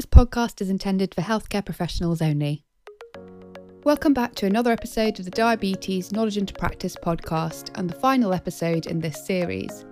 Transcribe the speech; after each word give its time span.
This 0.00 0.06
podcast 0.06 0.62
is 0.62 0.70
intended 0.70 1.14
for 1.14 1.20
healthcare 1.20 1.62
professionals 1.62 2.22
only. 2.22 2.64
Welcome 3.84 4.14
back 4.14 4.34
to 4.36 4.46
another 4.46 4.72
episode 4.72 5.18
of 5.18 5.26
the 5.26 5.30
Diabetes 5.30 6.10
Knowledge 6.10 6.38
into 6.38 6.54
Practice 6.54 6.96
podcast 6.96 7.78
and 7.78 7.90
the 7.90 7.96
final 7.96 8.32
episode 8.32 8.86
in 8.86 8.98
this 8.98 9.26
series. 9.26 9.84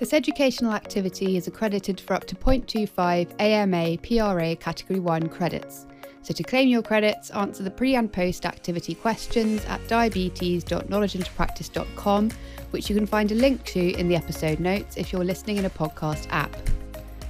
This 0.00 0.12
educational 0.12 0.72
activity 0.72 1.36
is 1.36 1.46
accredited 1.46 2.00
for 2.00 2.14
up 2.14 2.24
to 2.24 2.34
0.25 2.34 3.40
AMA 3.40 3.98
PRA 3.98 4.56
Category 4.56 4.98
1 4.98 5.28
credits. 5.28 5.86
So 6.22 6.34
to 6.34 6.42
claim 6.42 6.66
your 6.66 6.82
credits, 6.82 7.30
answer 7.30 7.62
the 7.62 7.70
pre 7.70 7.94
and 7.94 8.12
post 8.12 8.46
activity 8.46 8.96
questions 8.96 9.64
at 9.66 9.86
diabetes.knowledgeintopractice.com, 9.86 12.30
which 12.70 12.90
you 12.90 12.96
can 12.96 13.06
find 13.06 13.30
a 13.30 13.36
link 13.36 13.62
to 13.66 13.92
in 13.92 14.08
the 14.08 14.16
episode 14.16 14.58
notes 14.58 14.96
if 14.96 15.12
you're 15.12 15.22
listening 15.22 15.58
in 15.58 15.66
a 15.66 15.70
podcast 15.70 16.26
app. 16.30 16.56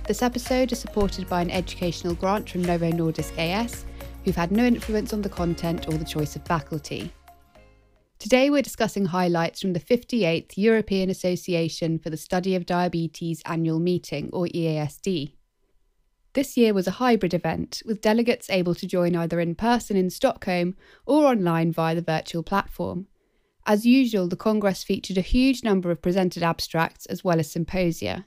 This 0.08 0.22
episode 0.22 0.72
is 0.72 0.78
supported 0.78 1.28
by 1.28 1.42
an 1.42 1.50
educational 1.50 2.14
grant 2.14 2.48
from 2.48 2.62
Novo 2.62 2.90
Nordisk 2.90 3.36
AS, 3.36 3.84
who've 4.24 4.34
had 4.34 4.50
no 4.50 4.64
influence 4.64 5.12
on 5.12 5.20
the 5.20 5.28
content 5.28 5.86
or 5.86 5.98
the 5.98 6.04
choice 6.06 6.34
of 6.34 6.46
faculty. 6.46 7.12
Today, 8.18 8.48
we're 8.48 8.62
discussing 8.62 9.04
highlights 9.04 9.60
from 9.60 9.74
the 9.74 9.80
58th 9.80 10.52
European 10.56 11.10
Association 11.10 11.98
for 11.98 12.08
the 12.08 12.16
Study 12.16 12.54
of 12.54 12.64
Diabetes 12.64 13.42
annual 13.44 13.80
meeting, 13.80 14.30
or 14.32 14.46
EASD. 14.46 15.34
This 16.32 16.56
year 16.56 16.72
was 16.72 16.86
a 16.86 16.92
hybrid 16.92 17.34
event, 17.34 17.82
with 17.84 18.00
delegates 18.00 18.48
able 18.48 18.74
to 18.76 18.86
join 18.86 19.14
either 19.14 19.40
in 19.40 19.54
person 19.54 19.94
in 19.94 20.08
Stockholm 20.08 20.74
or 21.04 21.26
online 21.26 21.70
via 21.70 21.94
the 21.94 22.00
virtual 22.00 22.42
platform. 22.42 23.08
As 23.66 23.84
usual, 23.84 24.26
the 24.26 24.36
Congress 24.36 24.82
featured 24.82 25.18
a 25.18 25.20
huge 25.20 25.62
number 25.62 25.90
of 25.90 26.00
presented 26.00 26.42
abstracts 26.42 27.04
as 27.04 27.22
well 27.22 27.38
as 27.38 27.50
symposia. 27.50 28.24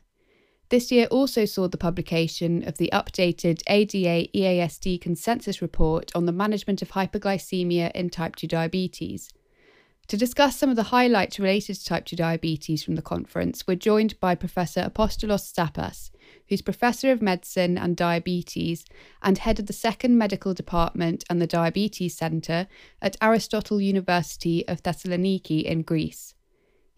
This 0.72 0.90
year 0.90 1.08
also 1.08 1.44
saw 1.44 1.68
the 1.68 1.78
publication 1.78 2.66
of 2.66 2.78
the 2.78 2.90
updated 2.94 3.62
ADA 3.68 4.30
EASD 4.34 5.02
consensus 5.02 5.62
report 5.62 6.10
on 6.16 6.26
the 6.26 6.32
management 6.32 6.82
of 6.82 6.92
hyperglycemia 6.92 7.92
in 7.92 8.10
type 8.10 8.38
2 8.38 8.48
diabetes. 8.48 9.28
To 10.08 10.16
discuss 10.16 10.56
some 10.56 10.70
of 10.70 10.78
the 10.78 10.84
highlights 10.84 11.42
related 11.42 11.76
to 11.76 11.84
type 11.84 12.06
2 12.06 12.16
diabetes 12.16 12.86
from 12.86 12.96
the 12.96 13.02
conference, 13.02 13.68
we're 13.68 13.76
joined 13.76 14.18
by 14.22 14.34
Professor 14.34 14.90
Apostolos 14.90 15.54
Tsapas, 15.54 16.10
who's 16.48 16.62
Professor 16.62 17.12
of 17.12 17.22
Medicine 17.22 17.78
and 17.78 17.98
Diabetes 17.98 18.86
and 19.22 19.40
head 19.40 19.60
of 19.60 19.66
the 19.66 19.74
Second 19.74 20.18
Medical 20.18 20.54
Department 20.54 21.26
and 21.30 21.42
the 21.42 21.48
Diabetes 21.48 22.16
Centre 22.16 22.68
at 23.02 23.18
Aristotle 23.22 23.82
University 23.82 24.66
of 24.70 24.82
Thessaloniki 24.82 25.64
in 25.64 25.82
Greece. 25.82 26.34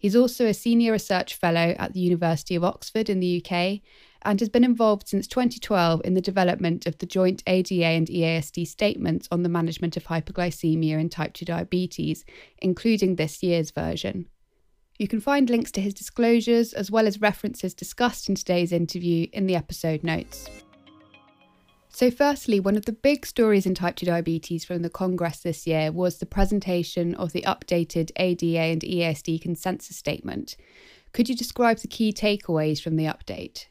He's 0.04 0.14
also 0.14 0.44
a 0.44 0.52
senior 0.52 0.92
research 0.92 1.32
fellow 1.32 1.74
at 1.78 1.94
the 1.94 2.00
University 2.00 2.54
of 2.54 2.62
Oxford 2.62 3.08
in 3.08 3.20
the 3.20 3.42
UK 3.42 3.80
and 4.20 4.38
has 4.38 4.50
been 4.50 4.62
involved 4.62 5.08
since 5.08 5.26
2012 5.26 6.02
in 6.04 6.12
the 6.12 6.20
development 6.20 6.84
of 6.84 6.98
the 6.98 7.06
joint 7.06 7.42
ADA 7.46 7.86
and 7.86 8.08
EASD 8.08 8.66
statements 8.66 9.26
on 9.30 9.42
the 9.42 9.48
management 9.48 9.96
of 9.96 10.04
hyperglycemia 10.04 11.00
in 11.00 11.08
type 11.08 11.32
2 11.32 11.46
diabetes, 11.46 12.26
including 12.58 13.16
this 13.16 13.42
year's 13.42 13.70
version. 13.70 14.28
You 14.98 15.08
can 15.08 15.22
find 15.22 15.48
links 15.48 15.72
to 15.72 15.80
his 15.80 15.94
disclosures 15.94 16.74
as 16.74 16.90
well 16.90 17.06
as 17.06 17.22
references 17.22 17.72
discussed 17.72 18.28
in 18.28 18.34
today's 18.34 18.72
interview 18.72 19.28
in 19.32 19.46
the 19.46 19.56
episode 19.56 20.04
notes. 20.04 20.50
So, 21.94 22.10
firstly, 22.10 22.58
one 22.58 22.76
of 22.76 22.86
the 22.86 22.92
big 22.92 23.24
stories 23.24 23.66
in 23.66 23.76
type 23.76 23.94
2 23.94 24.06
diabetes 24.06 24.64
from 24.64 24.82
the 24.82 24.90
Congress 24.90 25.38
this 25.38 25.64
year 25.64 25.92
was 25.92 26.18
the 26.18 26.26
presentation 26.26 27.14
of 27.14 27.30
the 27.30 27.42
updated 27.42 28.10
ADA 28.16 28.58
and 28.58 28.82
EASD 28.82 29.40
consensus 29.40 29.96
statement. 29.96 30.56
Could 31.12 31.28
you 31.28 31.36
describe 31.36 31.78
the 31.78 31.86
key 31.86 32.12
takeaways 32.12 32.82
from 32.82 32.96
the 32.96 33.04
update? 33.04 33.66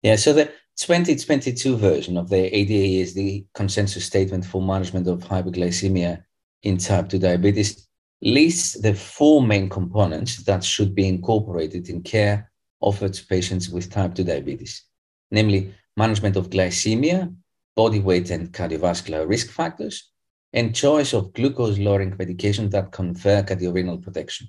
Yeah, 0.00 0.16
so 0.16 0.32
the 0.32 0.46
2022 0.78 1.76
version 1.76 2.16
of 2.16 2.30
the 2.30 2.56
ADA 2.56 3.02
is 3.02 3.12
the 3.12 3.44
consensus 3.52 4.06
statement 4.06 4.46
for 4.46 4.62
management 4.62 5.06
of 5.06 5.18
hyperglycemia 5.24 6.24
in 6.62 6.78
type 6.78 7.10
2 7.10 7.18
diabetes 7.18 7.86
lists 8.22 8.80
the 8.80 8.94
four 8.94 9.42
main 9.42 9.68
components 9.68 10.42
that 10.44 10.64
should 10.64 10.94
be 10.94 11.06
incorporated 11.06 11.90
in 11.90 12.00
care 12.02 12.50
offered 12.80 13.12
to 13.12 13.26
patients 13.26 13.68
with 13.68 13.90
type 13.90 14.14
2 14.14 14.24
diabetes, 14.24 14.84
namely 15.30 15.74
management 15.96 16.36
of 16.36 16.50
glycemia, 16.50 17.34
body 17.76 18.00
weight 18.00 18.30
and 18.30 18.52
cardiovascular 18.52 19.28
risk 19.28 19.50
factors, 19.50 20.10
and 20.52 20.74
choice 20.74 21.12
of 21.12 21.32
glucose 21.32 21.78
lowering 21.78 22.14
medication 22.16 22.70
that 22.70 22.92
confer 22.92 23.42
cardiorenal 23.42 23.98
protection. 23.98 24.48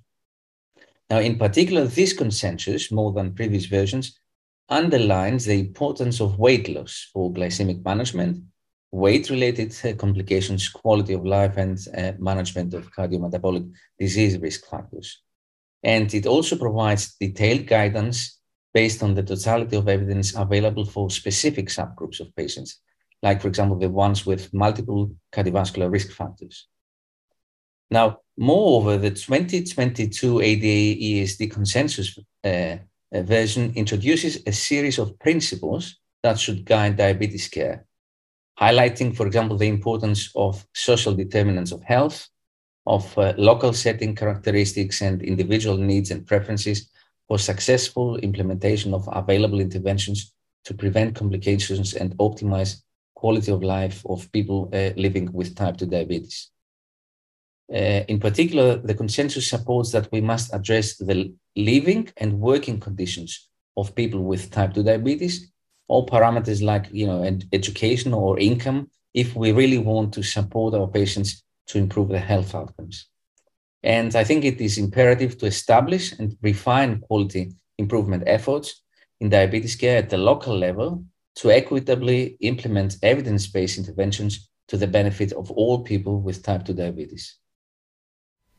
Now, 1.09 1.19
in 1.19 1.37
particular, 1.37 1.85
this 1.85 2.13
consensus, 2.13 2.91
more 2.91 3.11
than 3.11 3.33
previous 3.33 3.65
versions, 3.65 4.19
underlines 4.69 5.45
the 5.45 5.59
importance 5.59 6.19
of 6.19 6.39
weight 6.39 6.67
loss 6.69 7.09
for 7.13 7.31
glycemic 7.31 7.83
management, 7.83 8.43
weight 8.91 9.29
related 9.29 9.75
uh, 9.83 9.93
complications, 9.95 10.69
quality 10.69 11.13
of 11.13 11.25
life, 11.25 11.57
and 11.57 11.77
uh, 11.95 12.13
management 12.17 12.73
of 12.73 12.91
cardiometabolic 12.91 13.71
disease 13.99 14.37
risk 14.39 14.65
factors. 14.67 15.21
And 15.83 16.11
it 16.13 16.25
also 16.25 16.55
provides 16.55 17.15
detailed 17.19 17.67
guidance 17.67 18.39
based 18.75 19.01
on 19.01 19.15
the 19.15 19.23
totality 19.23 19.77
of 19.77 19.87
evidence 19.87 20.35
available 20.35 20.85
for 20.85 21.09
specific 21.09 21.69
subgroups 21.69 22.19
of 22.19 22.35
patients, 22.35 22.81
like, 23.23 23.41
for 23.41 23.47
example, 23.47 23.77
the 23.79 23.89
ones 23.89 24.25
with 24.25 24.53
multiple 24.53 25.15
cardiovascular 25.31 25.89
risk 25.89 26.11
factors. 26.11 26.67
Now, 27.89 28.19
moreover, 28.37 28.97
the 28.97 29.11
2022 29.11 30.41
ADA 30.41 30.77
ESD 31.07 31.49
consensus 31.49 32.19
uh, 32.43 32.47
uh, 32.49 32.77
version 33.21 33.71
introduces 33.75 34.43
a 34.45 34.51
series 34.51 34.99
of 34.99 35.17
principles 35.19 35.97
that 36.23 36.37
should 36.37 36.65
guide 36.65 36.97
diabetes 36.97 37.47
care, 37.47 37.85
highlighting, 38.59 39.15
for 39.15 39.25
example, 39.25 39.57
the 39.57 39.69
importance 39.69 40.31
of 40.35 40.65
social 40.73 41.13
determinants 41.13 41.71
of 41.71 41.81
health, 41.83 42.27
of 42.85 43.17
uh, 43.17 43.33
local 43.37 43.71
setting 43.71 44.15
characteristics 44.15 45.01
and 45.01 45.21
individual 45.21 45.77
needs 45.77 46.11
and 46.11 46.27
preferences, 46.27 46.89
for 47.27 47.37
successful 47.39 48.17
implementation 48.17 48.93
of 48.93 49.07
available 49.11 49.59
interventions 49.59 50.33
to 50.65 50.73
prevent 50.73 51.15
complications 51.15 51.93
and 51.93 52.17
optimize 52.17 52.81
quality 53.15 53.51
of 53.51 53.63
life 53.63 54.05
of 54.07 54.31
people 54.31 54.69
uh, 54.73 54.91
living 54.95 55.31
with 55.31 55.55
type 55.55 55.77
2 55.77 55.85
diabetes. 55.85 56.51
Uh, 57.73 58.03
in 58.07 58.19
particular, 58.19 58.77
the 58.77 58.93
consensus 58.93 59.49
supports 59.49 59.91
that 59.91 60.07
we 60.11 60.21
must 60.21 60.53
address 60.53 60.97
the 60.97 61.33
living 61.55 62.07
and 62.17 62.39
working 62.39 62.79
conditions 62.79 63.49
of 63.77 63.95
people 63.95 64.23
with 64.23 64.51
type 64.51 64.73
2 64.73 64.83
diabetes, 64.83 65.51
all 65.87 66.05
parameters 66.05 66.61
like 66.61 66.87
you 66.91 67.07
know, 67.07 67.23
education 67.53 68.13
or 68.13 68.39
income, 68.39 68.89
if 69.13 69.35
we 69.35 69.51
really 69.51 69.77
want 69.77 70.13
to 70.13 70.21
support 70.21 70.73
our 70.73 70.87
patients 70.87 71.43
to 71.67 71.77
improve 71.77 72.09
their 72.09 72.19
health 72.19 72.53
outcomes. 72.53 73.07
And 73.85 74.15
I 74.15 74.23
think 74.23 74.43
it 74.43 74.59
is 74.59 74.79
imperative 74.79 75.37
to 75.37 75.45
establish 75.45 76.11
and 76.13 76.35
refine 76.41 77.01
quality 77.01 77.53
improvement 77.77 78.23
efforts 78.25 78.81
in 79.19 79.29
diabetes 79.29 79.75
care 79.75 79.97
at 79.97 80.09
the 80.09 80.17
local 80.17 80.57
level 80.57 81.05
to 81.35 81.51
equitably 81.51 82.35
implement 82.39 82.97
evidence 83.03 83.45
based 83.45 83.77
interventions 83.77 84.49
to 84.69 84.77
the 84.77 84.87
benefit 84.87 85.31
of 85.33 85.51
all 85.51 85.83
people 85.83 86.19
with 86.19 86.41
type 86.41 86.65
2 86.65 86.73
diabetes. 86.73 87.37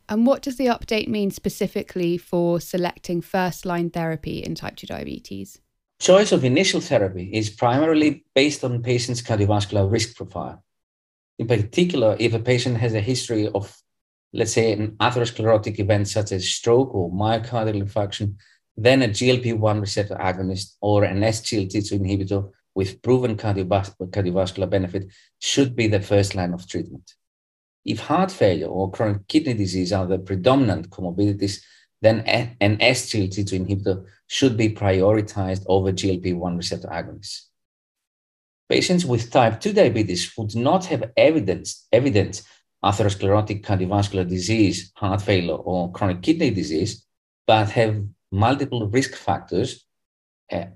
And 0.09 0.25
what 0.25 0.42
does 0.42 0.56
the 0.56 0.66
update 0.66 1.09
mean 1.09 1.32
specifically 1.32 2.16
for 2.16 2.60
selecting 2.60 3.20
first 3.20 3.66
line 3.66 3.91
therapy 3.91 4.38
in 4.38 4.54
type 4.54 4.76
2 4.76 4.86
diabetes? 4.86 5.60
Choice 5.98 6.31
of 6.31 6.44
initial 6.44 6.81
therapy 6.81 7.31
is 7.32 7.50
primarily 7.50 8.25
based 8.36 8.62
on 8.62 8.81
patient's 8.81 9.22
cardiovascular 9.22 9.91
risk 9.91 10.15
profile. 10.15 10.62
In 11.41 11.48
particular, 11.48 12.16
if 12.20 12.32
a 12.32 12.38
patient 12.38 12.76
has 12.76 12.94
a 12.94 13.00
history 13.00 13.48
of 13.48 13.76
let's 14.32 14.53
say, 14.53 14.72
an 14.72 14.92
atherosclerotic 15.00 15.78
event 15.78 16.09
such 16.09 16.32
as 16.32 16.48
stroke 16.48 16.94
or 16.94 17.10
myocardial 17.10 17.82
infarction, 17.82 18.34
then 18.76 19.03
a 19.03 19.09
GLP-1 19.09 19.81
receptor 19.81 20.16
agonist 20.16 20.76
or 20.81 21.04
an 21.04 21.20
SGLT2 21.20 21.92
inhibitor 21.98 22.50
with 22.75 23.00
proven 23.00 23.36
cardiovascular 23.36 24.68
benefit 24.68 25.06
should 25.41 25.74
be 25.74 25.86
the 25.86 26.01
first 26.01 26.34
line 26.34 26.53
of 26.53 26.68
treatment. 26.68 27.15
If 27.86 28.01
heart 28.01 28.30
failure 28.30 28.66
or 28.66 28.91
chronic 28.91 29.27
kidney 29.28 29.54
disease 29.54 29.92
are 29.92 30.06
the 30.06 30.18
predominant 30.18 30.91
comorbidities, 30.91 31.62
then 32.03 32.21
an 32.21 32.77
SGLT2 32.78 33.66
inhibitor 33.66 34.04
should 34.27 34.56
be 34.56 34.74
prioritized 34.74 35.65
over 35.66 35.92
GLP-1 35.92 36.56
receptor 36.56 36.89
agonists. 36.89 37.45
Patients 38.68 39.06
with 39.06 39.30
type 39.30 39.60
2 39.60 39.72
diabetes 39.72 40.30
who 40.36 40.47
do 40.47 40.59
not 40.59 40.84
have 40.86 41.12
evidence, 41.16 41.86
evidence 41.92 42.42
atherosclerotic 42.88 43.62
cardiovascular 43.66 44.27
disease, 44.28 44.92
heart 44.94 45.22
failure, 45.22 45.60
or 45.71 45.92
chronic 45.92 46.22
kidney 46.22 46.50
disease, 46.50 47.04
but 47.47 47.71
have 47.71 48.04
multiple 48.30 48.88
risk 48.88 49.15
factors. 49.15 49.86
Uh, 50.53 50.66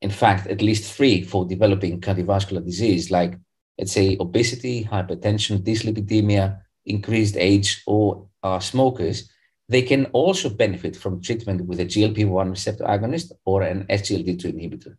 in 0.00 0.10
fact, 0.10 0.46
at 0.48 0.62
least 0.62 0.92
three 0.96 1.22
for 1.22 1.44
developing 1.44 2.00
cardiovascular 2.00 2.64
disease, 2.64 3.10
like, 3.10 3.38
let's 3.78 3.92
say, 3.92 4.16
obesity, 4.18 4.84
hypertension, 4.84 5.62
dyslipidemia, 5.62 6.60
increased 6.86 7.36
age, 7.36 7.82
or 7.86 8.26
are 8.42 8.60
smokers. 8.60 9.30
They 9.68 9.82
can 9.82 10.06
also 10.06 10.50
benefit 10.50 10.96
from 10.96 11.22
treatment 11.22 11.64
with 11.66 11.80
a 11.80 11.86
GLP 11.86 12.28
1 12.28 12.50
receptor 12.50 12.84
agonist 12.84 13.32
or 13.44 13.62
an 13.62 13.86
SGLT2 13.88 14.44
inhibitor. 14.54 14.96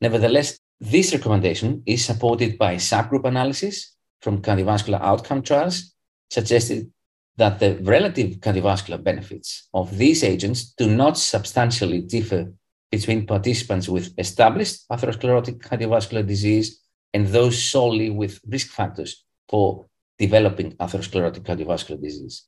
Nevertheless, 0.00 0.58
this 0.80 1.12
recommendation 1.12 1.82
is 1.86 2.04
supported 2.04 2.58
by 2.58 2.76
subgroup 2.76 3.24
analysis 3.24 3.94
from 4.22 4.40
cardiovascular 4.40 5.00
outcome 5.00 5.42
trials, 5.42 5.94
suggested 6.30 6.90
that 7.36 7.58
the 7.58 7.76
relative 7.82 8.30
cardiovascular 8.44 9.02
benefits 9.02 9.68
of 9.74 9.96
these 9.98 10.22
agents 10.22 10.72
do 10.76 10.86
not 10.88 11.18
substantially 11.18 12.00
differ 12.00 12.52
between 12.90 13.26
participants 13.26 13.88
with 13.88 14.12
established 14.18 14.86
atherosclerotic 14.90 15.58
cardiovascular 15.58 16.26
disease 16.26 16.80
and 17.14 17.26
those 17.26 17.62
solely 17.62 18.10
with 18.10 18.40
risk 18.48 18.68
factors 18.68 19.24
for 19.48 19.86
developing 20.18 20.72
atherosclerotic 20.76 21.42
cardiovascular 21.42 22.00
disease. 22.00 22.44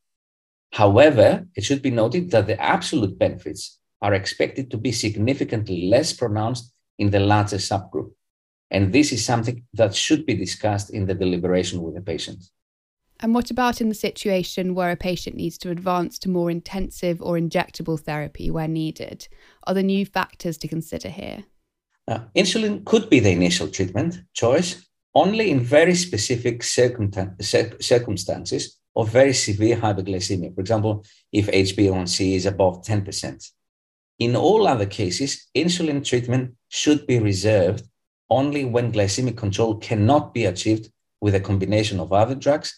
However, 0.73 1.47
it 1.55 1.65
should 1.65 1.82
be 1.82 1.91
noted 1.91 2.31
that 2.31 2.47
the 2.47 2.61
absolute 2.61 3.19
benefits 3.19 3.79
are 4.03 4.15
expected 4.15 4.71
to 4.71 4.76
be 4.76 4.93
significantly 4.93 5.88
less 5.88 6.12
pronounced 6.12 6.73
in 6.99 7.11
the 7.11 7.21
larger 7.21 7.56
subgroup. 7.56 8.11
And 8.75 8.93
this 8.93 9.11
is 9.12 9.25
something 9.25 9.62
that 9.75 9.94
should 9.94 10.26
be 10.26 10.35
discussed 10.35 10.91
in 10.91 11.06
the 11.06 11.15
deliberation 11.15 11.81
with 11.81 11.94
the 11.94 12.00
patient. 12.00 12.43
And 13.21 13.32
what 13.32 13.53
about 13.53 13.81
in 13.81 13.88
the 13.88 13.94
situation 13.94 14.75
where 14.75 14.91
a 14.91 14.97
patient 14.97 15.37
needs 15.37 15.56
to 15.59 15.71
advance 15.71 16.19
to 16.19 16.29
more 16.29 16.50
intensive 16.50 17.23
or 17.23 17.37
injectable 17.37 18.00
therapy 18.00 18.50
where 18.50 18.67
needed? 18.67 19.29
Are 19.62 19.75
there 19.75 19.85
new 19.85 20.05
factors 20.05 20.59
to 20.59 20.67
consider 20.67 21.09
here? 21.09 21.44
Uh, 22.09 22.19
insulin 22.35 22.85
could 22.85 23.09
be 23.09 23.21
the 23.21 23.31
initial 23.31 23.69
treatment 23.69 24.21
choice 24.32 24.85
only 25.15 25.53
in 25.53 25.61
very 25.61 25.94
specific 25.94 26.65
circumstances 26.65 28.81
of 28.97 29.09
very 29.09 29.32
severe 29.32 29.76
hyperglycemia. 29.76 30.53
For 30.53 30.61
example, 30.61 31.05
if 31.31 31.47
HbA1c 31.47 32.35
is 32.35 32.47
above 32.47 32.82
10%. 32.82 33.53
In 34.19 34.35
all 34.35 34.67
other 34.67 34.87
cases, 34.87 35.47
insulin 35.55 36.05
treatment 36.05 36.56
should 36.69 37.06
be 37.06 37.21
reserved 37.21 37.85
only 38.39 38.65
when 38.65 38.93
glycemic 38.93 39.37
control 39.37 39.77
cannot 39.89 40.35
be 40.35 40.45
achieved 40.45 40.91
with 41.21 41.35
a 41.35 41.41
combination 41.49 42.01
of 42.01 42.13
other 42.13 42.35
drugs 42.35 42.69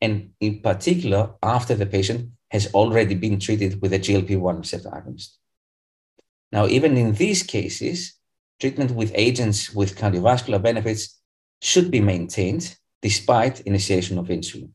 and 0.00 0.30
in 0.40 0.60
particular 0.60 1.22
after 1.42 1.74
the 1.74 1.86
patient 1.86 2.30
has 2.50 2.72
already 2.74 3.14
been 3.14 3.38
treated 3.38 3.80
with 3.80 3.92
a 3.92 3.98
GLP-1 3.98 4.58
receptor 4.58 4.90
agonist. 4.90 5.30
Now, 6.50 6.66
even 6.66 6.96
in 6.96 7.14
these 7.14 7.42
cases, 7.42 8.14
treatment 8.60 8.90
with 8.90 9.12
agents 9.14 9.74
with 9.74 9.96
cardiovascular 9.96 10.60
benefits 10.60 11.20
should 11.60 11.90
be 11.90 12.00
maintained 12.00 12.76
despite 13.00 13.60
initiation 13.60 14.18
of 14.18 14.26
insulin. 14.26 14.70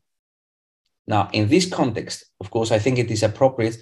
Now, 1.06 1.30
in 1.32 1.48
this 1.48 1.66
context, 1.80 2.24
of 2.40 2.50
course, 2.50 2.70
I 2.70 2.78
think 2.78 2.98
it 2.98 3.10
is 3.10 3.22
appropriate 3.22 3.78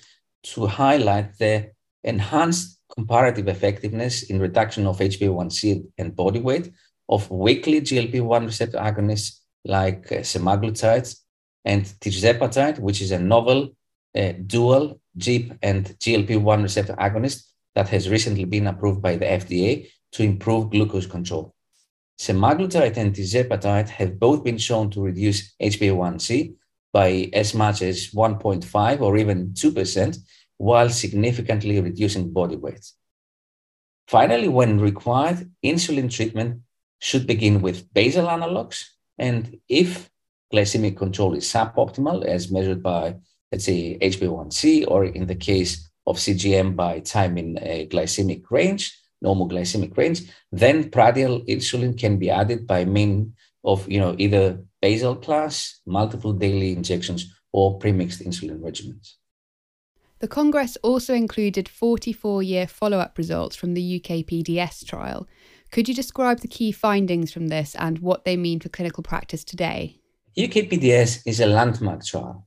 to 0.55 0.67
highlight 0.67 1.39
the 1.39 1.73
enhanced 2.05 2.76
comparative 2.95 3.49
effectiveness 3.49 4.25
in 4.25 4.41
reduction 4.41 4.87
of 4.87 4.99
HbA1c 4.99 5.87
and 5.99 6.15
body 6.15 6.41
weight 6.41 6.73
of 7.09 7.31
weekly 7.31 7.81
GLP-1 7.81 8.47
receptor 8.47 8.79
agonists 8.79 9.41
like 9.65 10.11
uh, 10.13 10.17
semaglutide 10.17 11.15
and 11.65 11.85
tirzepatide, 12.01 12.79
which 12.79 13.01
is 13.01 13.11
a 13.11 13.19
novel 13.19 13.77
uh, 14.17 14.33
dual 14.47 15.01
GIP 15.19 15.59
and 15.63 15.87
GLP-1 15.99 16.63
receptor 16.63 16.95
agonist 16.95 17.45
that 17.75 17.89
has 17.89 18.09
recently 18.09 18.45
been 18.45 18.67
approved 18.67 19.03
by 19.03 19.17
the 19.17 19.27
FDA 19.27 19.89
to 20.13 20.23
improve 20.23 20.71
glucose 20.71 21.07
control. 21.07 21.55
Semaglutide 22.19 22.97
and 22.97 23.15
tirzepatide 23.15 23.89
have 23.89 24.19
both 24.19 24.43
been 24.43 24.59
shown 24.59 24.91
to 24.91 25.03
reduce 25.03 25.55
HbA1c 25.61 26.55
by 26.93 27.29
as 27.35 27.53
much 27.53 27.83
as 27.83 28.11
1.5 28.13 29.01
or 29.03 29.19
even 29.19 29.49
2%, 29.49 30.19
while 30.59 30.89
significantly 30.89 31.81
reducing 31.81 32.33
body 32.33 32.57
weight. 32.57 32.91
Finally, 34.09 34.49
when 34.49 34.81
required, 34.81 35.51
insulin 35.65 36.11
treatment 36.11 36.61
should 37.01 37.27
begin 37.27 37.61
with 37.61 37.93
basal 37.93 38.27
analogs, 38.27 38.85
and 39.19 39.59
if 39.69 40.09
glycemic 40.53 40.97
control 40.97 41.35
is 41.35 41.45
suboptimal, 41.45 42.25
as 42.25 42.51
measured 42.51 42.83
by, 42.83 43.17
let's 43.51 43.65
say, 43.65 43.99
HbA1c, 44.01 44.85
or 44.89 45.05
in 45.05 45.27
the 45.27 45.35
case 45.35 45.91
of 46.07 46.17
CGM 46.17 46.77
by 46.77 47.01
time 47.01 47.37
in 47.37 47.59
a 47.61 47.87
glycemic 47.89 48.45
range, 48.51 48.97
normal 49.21 49.49
glycemic 49.49 49.97
range, 49.97 50.23
then 50.53 50.91
prandial 50.91 51.41
insulin 51.47 51.99
can 51.99 52.19
be 52.19 52.31
added 52.31 52.67
by 52.67 52.85
means 52.85 53.33
of, 53.65 53.91
you 53.91 53.99
know, 53.99 54.15
either 54.19 54.63
basal 54.81 55.17
plus, 55.17 55.81
multiple 55.85 56.33
daily 56.33 56.73
injections, 56.73 57.35
or 57.53 57.79
premixed 57.79 58.25
insulin 58.25 58.61
regimens. 58.61 59.15
The 60.19 60.29
Congress 60.29 60.79
also 60.83 61.13
included 61.13 61.69
44 61.69 62.43
year 62.43 62.67
follow 62.67 62.99
up 62.99 63.19
results 63.19 63.55
from 63.55 63.75
the 63.75 64.01
UKPDS 64.01 64.87
trial. 64.87 65.29
Could 65.71 65.89
you 65.89 65.95
describe 65.95 66.41
the 66.41 66.49
key 66.49 66.73
findings 66.73 67.33
from 67.33 67.49
this 67.49 67.75
and 67.75 67.99
what 67.99 68.25
they 68.25 68.37
mean 68.37 68.61
for 68.61 68.71
clinical 68.71 69.03
practice 69.03 69.45
today? 69.45 70.01
UKPDS 70.39 71.21
is 71.27 71.41
a 71.41 71.47
landmark 71.47 72.05
trial 72.05 72.47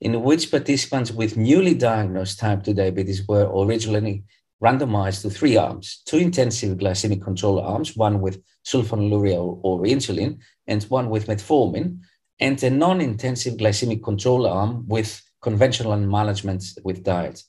in 0.00 0.22
which 0.22 0.50
participants 0.50 1.10
with 1.12 1.36
newly 1.36 1.74
diagnosed 1.74 2.38
type 2.38 2.64
2 2.64 2.74
diabetes 2.74 3.26
were 3.28 3.48
originally 3.54 4.24
randomized 4.62 5.22
to 5.22 5.30
three 5.30 5.56
arms 5.56 6.02
two 6.04 6.18
intensive 6.18 6.78
glycemic 6.78 7.22
control 7.22 7.60
arms, 7.60 7.96
one 7.96 8.20
with 8.20 8.42
sulfonylurea 8.64 9.34
or, 9.34 9.60
or 9.62 9.82
insulin, 9.82 10.38
and 10.66 10.82
one 10.84 11.10
with 11.10 11.26
metformin, 11.26 12.00
and 12.40 12.60
a 12.62 12.70
non 12.70 13.00
intensive 13.00 13.54
glycemic 13.54 14.02
control 14.02 14.46
arm 14.46 14.84
with 14.88 15.22
conventional 15.40 15.92
and 15.92 16.08
management 16.08 16.64
with 16.84 17.04
diet. 17.04 17.42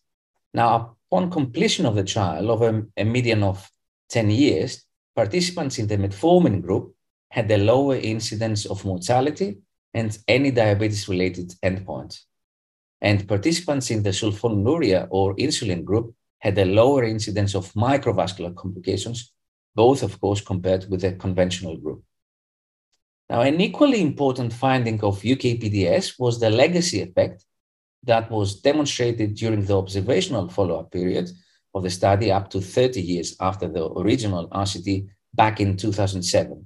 Now, 0.54 0.96
upon 1.12 1.32
completion 1.32 1.86
of 1.86 1.96
the 1.96 2.04
trial 2.04 2.52
over 2.52 2.88
a 2.98 3.04
median 3.04 3.44
of 3.44 3.70
10 4.10 4.30
years, 4.30 4.86
participants 5.16 5.80
in 5.80 5.88
the 5.88 5.98
metformin 5.98 6.62
group 6.62 6.96
had 7.30 7.50
a 7.52 7.58
lower 7.58 7.96
incidence 7.96 8.66
of 8.66 8.86
mortality 8.86 9.60
and 9.94 10.18
any 10.28 10.52
diabetes 10.52 11.08
related 11.08 11.54
endpoints. 11.64 12.22
And 13.02 13.28
participants 13.28 13.92
in 13.92 14.04
the 14.04 14.10
sulfonylurea 14.10 15.08
or 15.10 15.36
insulin 15.36 15.84
group 15.84 16.14
had 16.40 16.58
a 16.58 16.66
lower 16.66 17.04
incidence 17.04 17.56
of 17.56 17.72
microvascular 17.74 18.56
complications, 18.56 19.32
both, 19.76 20.04
of 20.04 20.20
course, 20.20 20.42
compared 20.42 20.90
with 20.90 21.02
the 21.02 21.14
conventional 21.14 21.78
group. 21.78 22.04
Now, 23.30 23.42
an 23.42 23.62
equally 23.62 24.02
important 24.02 24.52
finding 24.54 25.02
of 25.04 25.22
UKPDS 25.22 26.20
was 26.20 26.40
the 26.40 26.50
legacy 26.50 27.02
effect 27.02 27.46
that 28.04 28.32
was 28.32 28.62
demonstrated 28.62 29.36
during 29.36 29.66
the 29.66 29.78
observational 29.78 30.50
follow 30.50 30.80
up 30.80 30.92
period 30.92 31.30
of 31.74 31.84
the 31.84 31.90
study 31.90 32.32
up 32.32 32.50
to 32.50 32.62
30 32.62 33.02
years 33.02 33.36
after 33.40 33.68
the 33.68 33.86
original 33.94 34.48
RCT 34.50 35.08
back 35.34 35.60
in 35.60 35.78
2007. 35.78 36.66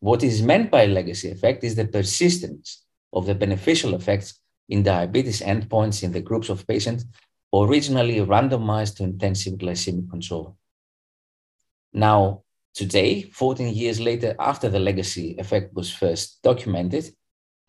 What 0.00 0.22
is 0.22 0.42
meant 0.42 0.70
by 0.70 0.86
legacy 0.86 1.30
effect 1.30 1.62
is 1.64 1.74
the 1.74 1.86
persistence 1.86 2.84
of 3.12 3.26
the 3.26 3.34
beneficial 3.34 3.94
effects 3.94 4.40
in 4.68 4.82
diabetes 4.82 5.42
endpoints 5.42 6.02
in 6.02 6.12
the 6.12 6.20
groups 6.20 6.48
of 6.48 6.66
patients 6.66 7.04
originally 7.54 8.16
randomized 8.16 8.96
to 8.96 9.04
intensive 9.04 9.54
glycemic 9.54 10.08
control. 10.08 10.56
Now, 11.92 12.42
today, 12.74 13.22
14 13.22 13.74
years 13.74 14.00
later, 14.00 14.34
after 14.38 14.70
the 14.70 14.78
legacy 14.78 15.36
effect 15.38 15.74
was 15.74 15.92
first 15.92 16.42
documented, 16.42 17.12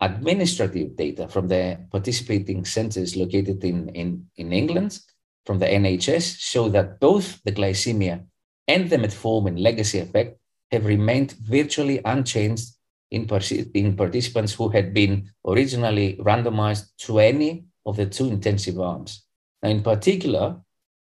administrative 0.04 0.96
data 0.96 1.28
from 1.28 1.48
the 1.48 1.78
participating 1.90 2.64
centers 2.64 3.16
located 3.16 3.62
in, 3.64 3.88
in, 3.90 4.26
in 4.36 4.52
England 4.52 4.98
from 5.46 5.58
the 5.58 5.66
NHS 5.66 6.38
show 6.38 6.68
that 6.70 7.00
both 7.00 7.42
the 7.44 7.52
glycemia 7.52 8.24
and 8.66 8.88
the 8.90 8.96
metformin 8.96 9.60
legacy 9.60 9.98
effect 9.98 10.38
have 10.70 10.86
remained 10.86 11.32
virtually 11.32 12.00
unchanged 12.04 12.66
in, 13.10 13.28
in 13.74 13.96
participants 13.96 14.54
who 14.54 14.68
had 14.68 14.92
been 14.94 15.30
originally 15.46 16.16
randomized 16.16 16.86
to 16.98 17.18
any 17.18 17.64
of 17.86 17.96
the 17.96 18.06
two 18.06 18.28
intensive 18.28 18.80
arms. 18.80 19.24
Now, 19.62 19.70
in 19.70 19.82
particular, 19.82 20.60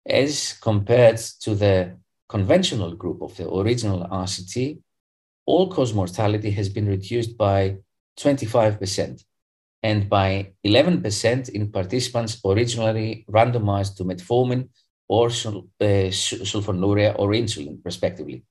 as 0.07 0.55
compared 0.55 1.19
to 1.45 1.55
the 1.55 1.99
conventional 2.29 2.95
group 2.95 3.23
of 3.23 3.37
the 3.37 3.49
original 3.53 4.07
RCT, 4.07 4.81
all 5.47 5.69
cause 5.69 5.93
mortality 5.93 6.51
has 6.53 6.69
been 6.69 6.87
reduced 6.87 7.37
by 7.37 7.77
25% 8.23 9.25
and 9.83 10.09
by 10.09 10.53
11% 10.67 11.49
in 11.49 11.73
participants 11.73 12.41
originally 12.45 13.25
randomized 13.31 13.97
to 13.97 14.05
metformin 14.05 14.69
or 15.09 15.27
uh, 15.27 16.11
sulfonylurea 16.11 17.19
or 17.19 17.31
insulin, 17.31 17.79
respectively 17.85 18.45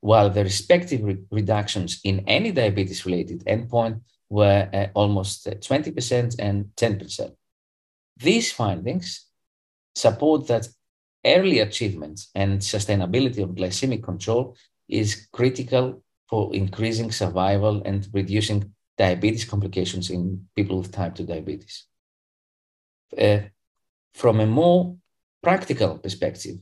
while 0.00 0.30
the 0.30 0.42
respective 0.42 1.02
re- 1.02 1.18
reductions 1.30 2.00
in 2.04 2.24
any 2.26 2.52
diabetes 2.52 3.04
related 3.06 3.44
endpoint 3.44 4.00
were 4.28 4.68
uh, 4.72 4.86
almost 4.94 5.46
20% 5.46 6.36
and 6.38 6.70
10%. 6.76 7.32
These 8.16 8.52
findings 8.52 9.26
support 9.94 10.46
that 10.48 10.68
early 11.24 11.58
achievement 11.58 12.26
and 12.34 12.60
sustainability 12.60 13.42
of 13.42 13.50
glycemic 13.50 14.02
control 14.02 14.56
is 14.88 15.28
critical 15.32 16.02
for 16.28 16.54
increasing 16.54 17.10
survival 17.10 17.82
and 17.84 18.08
reducing 18.12 18.72
diabetes 19.00 19.46
complications 19.46 20.10
in 20.10 20.22
people 20.54 20.76
with 20.78 20.92
type 20.92 21.14
2 21.14 21.24
diabetes. 21.24 21.86
Uh, 23.16 23.40
from 24.12 24.40
a 24.40 24.46
more 24.46 24.96
practical 25.42 25.98
perspective, 25.98 26.56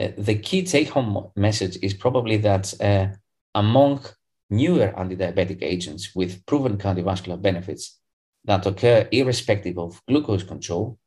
uh, 0.00 0.08
the 0.18 0.34
key 0.34 0.62
take 0.64 0.88
home 0.88 1.30
message 1.36 1.78
is 1.80 1.94
probably 1.94 2.38
that 2.38 2.64
uh, 2.80 3.06
among 3.54 4.04
newer 4.50 4.88
anti-diabetic 4.98 5.62
agents 5.62 6.04
with 6.14 6.44
proven 6.46 6.76
cardiovascular 6.76 7.40
benefits 7.40 8.00
that 8.44 8.66
occur 8.66 9.08
irrespective 9.12 9.78
of 9.78 10.02
glucose 10.08 10.42
control, 10.42 10.98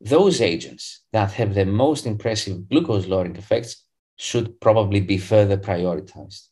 those 0.00 0.40
agents 0.40 1.04
that 1.12 1.30
have 1.32 1.54
the 1.54 1.64
most 1.64 2.06
impressive 2.06 2.68
glucose 2.68 3.06
lowering 3.06 3.36
effects 3.36 3.72
should 4.16 4.60
probably 4.60 5.00
be 5.00 5.18
further 5.18 5.56
prioritized. 5.56 6.48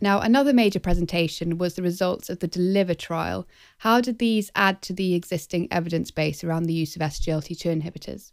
Now, 0.00 0.20
another 0.20 0.52
major 0.52 0.78
presentation 0.78 1.58
was 1.58 1.74
the 1.74 1.82
results 1.82 2.30
of 2.30 2.38
the 2.38 2.46
DELIVER 2.46 2.94
trial. 2.94 3.48
How 3.78 4.00
did 4.00 4.18
these 4.18 4.50
add 4.54 4.80
to 4.82 4.92
the 4.92 5.14
existing 5.14 5.68
evidence 5.72 6.10
base 6.12 6.44
around 6.44 6.64
the 6.64 6.74
use 6.74 6.94
of 6.94 7.02
SGLT2 7.02 7.82
inhibitors? 7.82 8.30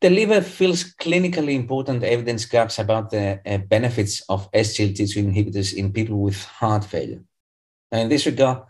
DELIVER 0.00 0.42
fills 0.42 0.94
clinically 1.00 1.54
important 1.54 2.02
evidence 2.02 2.44
gaps 2.44 2.78
about 2.78 3.10
the 3.10 3.40
uh, 3.46 3.58
benefits 3.58 4.20
of 4.28 4.50
SGLT2 4.52 5.32
inhibitors 5.32 5.72
in 5.74 5.92
people 5.92 6.20
with 6.20 6.44
heart 6.44 6.84
failure. 6.84 7.22
Now, 7.92 8.00
in 8.00 8.08
this 8.08 8.26
regard, 8.26 8.64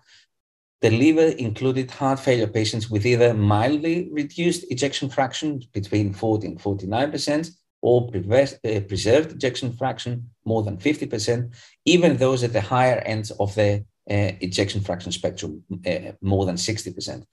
DELIVER 0.83 1.37
included 1.39 1.91
heart 1.91 2.21
failure 2.21 2.47
patients 2.47 2.91
with 2.91 3.07
either 3.07 3.33
mildly 3.33 4.09
reduced 4.13 4.71
ejection 4.71 5.09
fraction 5.09 5.63
between 5.73 6.13
40 6.13 6.47
and 6.49 6.61
49%, 6.61 7.51
or 7.87 7.99
uh, 8.09 8.81
preserved 8.89 9.31
ejection 9.31 9.73
fraction 9.73 10.29
more 10.45 10.63
than 10.65 10.77
50%, 10.77 11.55
even 11.85 12.17
those 12.17 12.43
at 12.43 12.53
the 12.53 12.61
higher 12.61 12.99
end 13.15 13.31
of 13.39 13.55
the 13.55 13.85
uh, 14.11 14.33
ejection 14.41 14.81
fraction 14.81 15.13
spectrum, 15.13 15.63
uh, 15.87 16.11
more 16.21 16.45
than 16.47 16.57
60%, 16.57 17.25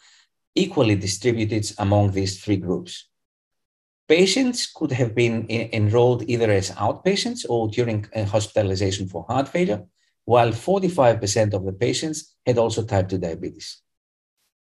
equally 0.53 0.95
distributed 0.95 1.65
among 1.79 2.12
these 2.12 2.33
three 2.43 2.57
groups. 2.57 3.10
Patients 4.07 4.67
could 4.67 4.91
have 4.91 5.15
been 5.15 5.48
enrolled 5.50 6.22
either 6.29 6.51
as 6.51 6.69
outpatients 6.88 7.45
or 7.50 7.67
during 7.69 8.05
hospitalization 8.36 9.07
for 9.07 9.25
heart 9.27 9.48
failure, 9.48 9.81
while 10.25 10.51
45% 10.51 11.53
of 11.55 11.65
the 11.65 11.74
patients 11.74 12.36
had 12.45 12.60
also 12.60 12.83
type 12.83 13.10
2 13.10 13.17
diabetes. 13.17 13.81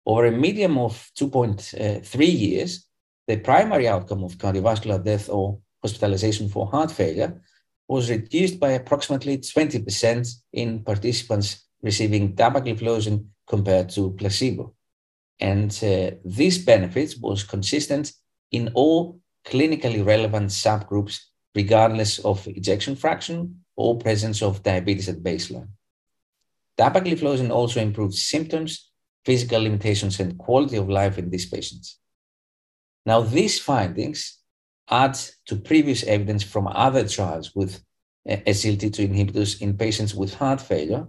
Over 0.07 0.25
a 0.27 0.33
medium 0.33 0.79
of 0.79 1.11
2.3 1.21 2.39
years, 2.47 2.87
the 3.29 3.37
primary 3.37 3.89
outcome 3.89 4.25
of 4.25 4.39
cardiovascular 4.39 5.05
death 5.05 5.29
or 5.29 5.59
hospitalization 5.83 6.49
for 6.49 6.67
heart 6.67 6.91
failure 6.91 7.41
was 7.89 8.11
reduced 8.11 8.59
by 8.59 8.71
approximately 8.71 9.39
20% 9.39 10.35
in 10.53 10.83
participants 10.83 11.69
receiving 11.83 12.35
dapagliflozin 12.35 13.27
compared 13.47 13.89
to 13.91 14.13
placebo. 14.13 14.75
And 15.41 15.71
uh, 15.83 16.13
this 16.25 16.59
benefit 16.59 17.17
was 17.21 17.43
consistent 17.43 18.13
in 18.53 18.71
all 18.75 19.21
clinically 19.45 20.05
relevant 20.05 20.51
subgroups, 20.51 21.21
regardless 21.55 22.21
of 22.21 22.47
ejection 22.47 22.95
fraction 22.95 23.65
or 23.77 23.99
presence 23.99 24.43
of 24.43 24.63
diabetes 24.63 25.09
at 25.09 25.23
baseline. 25.23 25.69
Dapagliflozin 26.79 27.51
also 27.51 27.81
improved 27.81 28.15
symptoms, 28.15 28.91
physical 29.25 29.61
limitations, 29.61 30.21
and 30.21 30.39
quality 30.39 30.77
of 30.77 30.89
life 30.89 31.19
in 31.19 31.31
these 31.31 31.47
patients. 31.47 31.99
Now, 33.05 33.21
these 33.21 33.59
findings 33.59 34.39
add 34.91 35.19
to 35.47 35.57
previous 35.57 36.05
evidence 36.05 36.43
from 36.43 36.67
other 36.69 37.07
trials 37.07 37.55
with 37.55 37.83
uh, 38.29 38.37
SGLT2 38.47 39.09
inhibitors 39.09 39.61
in 39.61 39.77
patients 39.77 40.15
with 40.15 40.35
heart 40.35 40.61
failure 40.61 41.07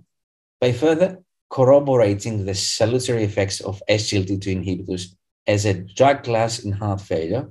by 0.59 0.71
further 0.71 1.19
corroborating 1.49 2.45
the 2.45 2.55
salutary 2.55 3.23
effects 3.23 3.61
of 3.61 3.81
SGLT2 3.89 4.45
inhibitors 4.47 5.15
as 5.45 5.65
a 5.65 5.73
drug 5.73 6.23
class 6.23 6.59
in 6.59 6.71
heart 6.71 7.01
failure 7.01 7.49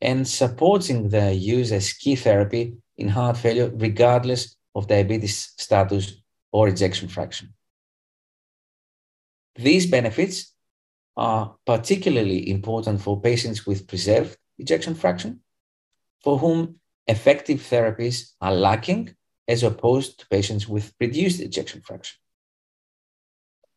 and 0.00 0.26
supporting 0.26 1.08
their 1.08 1.32
use 1.32 1.70
as 1.72 1.92
key 1.92 2.16
therapy 2.16 2.74
in 2.96 3.08
heart 3.08 3.36
failure, 3.36 3.70
regardless 3.74 4.56
of 4.74 4.88
diabetes 4.88 5.52
status 5.58 6.14
or 6.50 6.68
ejection 6.68 7.08
fraction. 7.08 7.52
These 9.56 9.86
benefits 9.86 10.54
are 11.16 11.54
particularly 11.66 12.48
important 12.48 13.00
for 13.00 13.20
patients 13.20 13.66
with 13.66 13.86
preserved 13.86 14.36
ejection 14.58 14.94
fraction, 14.94 15.40
for 16.22 16.38
whom 16.38 16.76
effective 17.06 17.60
therapies 17.60 18.32
are 18.40 18.54
lacking 18.54 19.14
as 19.48 19.62
opposed 19.62 20.20
to 20.20 20.28
patients 20.28 20.68
with 20.68 20.94
reduced 21.00 21.40
ejection 21.40 21.82
fraction. 21.82 22.16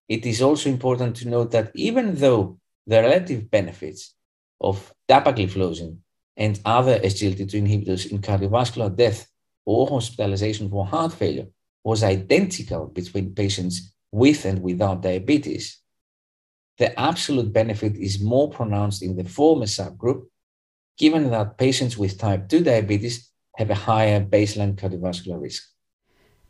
It 0.08 0.25
is 0.25 0.42
also 0.42 0.70
important 0.70 1.16
to 1.18 1.28
note 1.28 1.52
that 1.52 1.72
even 1.74 2.16
though 2.16 2.60
the 2.86 3.02
relative 3.02 3.50
benefits 3.50 4.14
of 4.62 4.94
dapagliflozin 5.10 5.98
and 6.38 6.60
other 6.66 7.00
SGLT2 7.00 7.54
inhibitors 7.54 8.12
in 8.12 8.20
cardiovascular 8.20 8.96
death 8.96 9.28
or 9.66 9.88
hospitalization 9.88 10.70
for 10.70 10.86
heart 10.86 11.14
failure 11.14 11.48
was 11.84 12.04
identical 12.04 12.88
between 12.88 13.34
patients 13.34 13.96
with 14.12 14.46
and 14.46 14.62
without 14.62 15.02
diabetes, 15.02 15.80
the 16.78 16.98
absolute 17.00 17.52
benefit 17.52 17.96
is 17.96 18.22
more 18.22 18.50
pronounced 18.50 19.02
in 19.02 19.16
the 19.16 19.24
former 19.24 19.66
subgroup, 19.66 20.25
given 20.98 21.30
that 21.32 21.58
patients 21.58 21.98
with 21.98 22.18
type 22.18 22.50
2 22.50 22.62
diabetes 22.62 23.32
have 23.58 23.70
a 23.70 23.75
higher 23.75 24.20
baseline 24.24 24.75
cardiovascular 24.75 25.42
risk. 25.42 25.64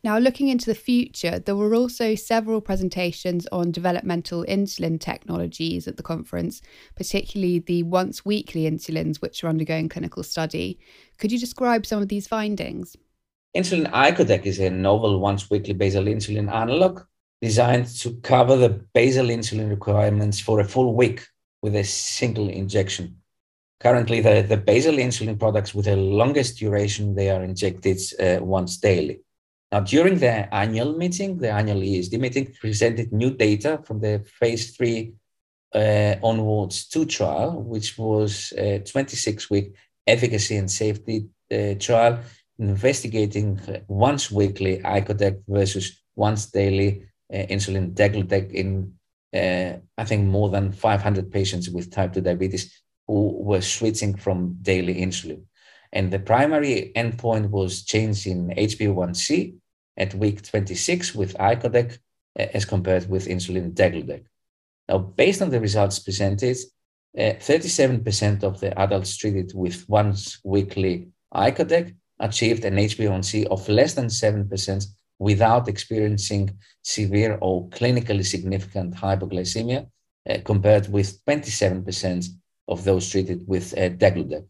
Now, 0.04 0.18
looking 0.18 0.48
into 0.48 0.66
the 0.66 0.74
future, 0.74 1.40
there 1.40 1.56
were 1.56 1.74
also 1.74 2.14
several 2.14 2.60
presentations 2.60 3.48
on 3.50 3.72
developmental 3.72 4.44
insulin 4.44 5.00
technologies 5.00 5.88
at 5.88 5.96
the 5.96 6.02
conference, 6.02 6.62
particularly 6.94 7.58
the 7.58 7.82
once 7.82 8.24
weekly 8.24 8.70
insulins, 8.70 9.16
which 9.16 9.42
are 9.42 9.48
undergoing 9.48 9.88
clinical 9.88 10.22
study. 10.22 10.78
Could 11.18 11.32
you 11.32 11.40
describe 11.40 11.86
some 11.86 12.00
of 12.00 12.08
these 12.08 12.28
findings? 12.28 12.96
Insulin 13.56 13.90
icodec 13.90 14.46
is 14.46 14.60
a 14.60 14.70
novel 14.70 15.18
once 15.18 15.50
weekly 15.50 15.74
basal 15.74 16.04
insulin 16.04 16.52
analog 16.52 17.00
designed 17.42 17.86
to 17.86 18.14
cover 18.22 18.56
the 18.56 18.68
basal 18.94 19.26
insulin 19.26 19.70
requirements 19.70 20.38
for 20.38 20.60
a 20.60 20.64
full 20.64 20.94
week 20.94 21.26
with 21.62 21.74
a 21.74 21.82
single 21.82 22.48
injection. 22.48 23.16
Currently, 23.80 24.20
the, 24.20 24.42
the 24.48 24.56
basal 24.56 24.94
insulin 24.94 25.38
products 25.38 25.74
with 25.74 25.84
the 25.84 25.96
longest 25.96 26.58
duration, 26.58 27.14
they 27.14 27.30
are 27.30 27.44
injected 27.44 27.98
uh, 28.18 28.42
once 28.42 28.78
daily. 28.78 29.20
Now, 29.70 29.80
during 29.80 30.18
the 30.18 30.52
annual 30.54 30.96
meeting, 30.96 31.38
the 31.38 31.50
annual 31.50 31.80
EASD 31.80 32.18
meeting 32.18 32.54
presented 32.60 33.12
new 33.12 33.34
data 33.34 33.80
from 33.84 34.00
the 34.00 34.24
phase 34.38 34.76
three 34.76 35.12
uh, 35.74 36.14
onwards 36.22 36.86
two 36.86 37.04
trial, 37.04 37.62
which 37.62 37.98
was 37.98 38.52
a 38.56 38.78
26 38.78 39.50
week 39.50 39.74
efficacy 40.06 40.56
and 40.56 40.70
safety 40.70 41.28
uh, 41.52 41.74
trial 41.78 42.20
investigating 42.58 43.60
once 43.88 44.30
weekly 44.30 44.78
icodec 44.78 45.42
versus 45.46 46.02
once 46.14 46.46
daily 46.46 47.02
uh, 47.32 47.36
insulin 47.36 47.92
degludec 47.92 48.50
in 48.52 48.92
uh, 49.34 49.78
I 49.98 50.04
think 50.04 50.26
more 50.26 50.48
than 50.48 50.72
500 50.72 51.30
patients 51.30 51.68
with 51.68 51.90
type 51.90 52.14
2 52.14 52.22
diabetes 52.22 52.82
who 53.06 53.42
were 53.42 53.60
switching 53.60 54.16
from 54.16 54.56
daily 54.62 54.94
insulin. 54.94 55.42
And 55.92 56.12
the 56.12 56.18
primary 56.18 56.92
endpoint 56.96 57.50
was 57.50 57.84
change 57.84 58.26
in 58.26 58.48
HbA1c 58.48 59.54
at 59.96 60.14
week 60.14 60.42
26 60.42 61.14
with 61.14 61.36
icodec 61.38 61.98
uh, 62.38 62.46
as 62.52 62.64
compared 62.64 63.08
with 63.08 63.28
insulin 63.28 63.72
degludec. 63.72 64.24
Now, 64.88 64.98
based 64.98 65.42
on 65.42 65.50
the 65.50 65.60
results 65.60 65.98
presented, 65.98 66.56
uh, 67.16 67.32
37% 67.40 68.42
of 68.42 68.60
the 68.60 68.78
adults 68.78 69.16
treated 69.16 69.52
with 69.54 69.88
once 69.88 70.38
weekly 70.44 71.08
icodec 71.34 71.94
achieved 72.20 72.64
an 72.64 72.76
HbA1c 72.76 73.46
of 73.46 73.68
less 73.68 73.94
than 73.94 74.06
7% 74.06 74.86
without 75.18 75.68
experiencing 75.68 76.50
severe 76.82 77.38
or 77.40 77.68
clinically 77.70 78.24
significant 78.24 78.94
hypoglycemia, 78.94 79.86
uh, 80.28 80.38
compared 80.44 80.88
with 80.88 81.24
27% 81.24 82.26
of 82.68 82.84
those 82.84 83.08
treated 83.08 83.46
with 83.46 83.72
uh, 83.76 83.90
degludec. 83.90 84.46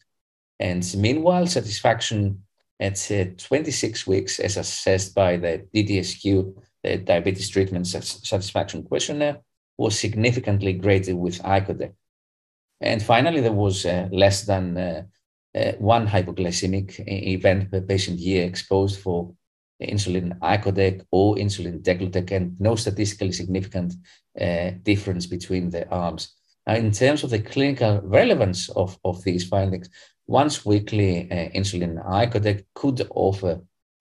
And 0.59 0.85
meanwhile, 0.97 1.47
satisfaction 1.47 2.43
at 2.81 3.11
uh, 3.11 3.25
26 3.39 4.07
weeks, 4.07 4.39
as 4.39 4.57
assessed 4.57 5.15
by 5.15 5.37
the 5.37 5.67
DTSQ, 5.75 6.55
the 6.83 6.99
Diabetes 6.99 7.49
Treatment 7.49 7.87
Satisfaction 7.87 8.83
Questionnaire, 8.83 9.39
was 9.79 9.99
significantly 9.99 10.73
greater 10.73 11.15
with 11.17 11.43
icodec. 11.43 11.93
And 12.81 13.03
finally, 13.03 13.41
there 13.41 13.53
was 13.53 13.87
uh, 13.87 14.09
less 14.13 14.43
than 14.43 14.77
uh, 14.77 15.03
uh, 15.55 15.73
one 15.79 16.07
hypoglycemic 16.07 17.03
event 17.07 17.71
per 17.71 17.81
patient 17.81 18.19
year 18.19 18.45
exposed 18.45 19.01
for 19.01 19.35
insulin 19.83 20.39
icodec 20.41 21.05
or 21.11 21.37
insulin 21.37 21.83
degludec, 21.83 22.31
and 22.33 22.59
no 22.61 22.77
statistically 22.77 23.33
significant 23.33 23.95
uh, 24.41 24.71
difference 24.83 25.27
between 25.27 25.71
the 25.71 25.89
arms. 25.89 26.35
Now, 26.67 26.75
in 26.75 26.91
terms 26.91 27.23
of 27.23 27.31
the 27.31 27.39
clinical 27.39 28.01
relevance 28.03 28.69
of, 28.71 28.99
of 29.05 29.23
these 29.23 29.47
findings, 29.47 29.89
once 30.27 30.67
weekly 30.67 31.31
uh, 31.31 31.49
insulin 31.57 32.05
icodec 32.05 32.65
could 32.75 33.07
offer 33.11 33.61